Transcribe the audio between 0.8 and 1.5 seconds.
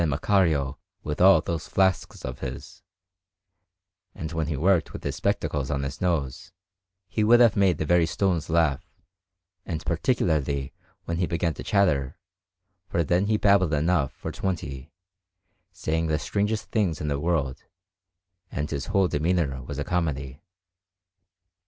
with all